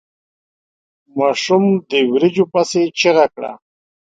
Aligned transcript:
ماشوم 1.17 1.63
د 1.89 1.91
وريجو 2.11 2.45
پسې 2.53 2.81
چيغه 2.99 3.25
کړه. 3.33 3.51